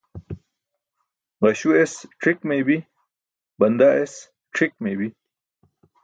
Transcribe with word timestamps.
Ġaśu 1.41 1.69
es 1.83 1.93
c̣ik 2.21 2.39
meybi, 2.47 2.77
bandaa 3.59 3.95
es 4.03 4.13
c̣ʰik 4.55 4.73
meybi. 4.83 5.07